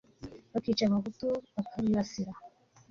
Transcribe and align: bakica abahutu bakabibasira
bakica 0.51 0.83
abahutu 0.85 1.27
bakabibasira 1.55 2.31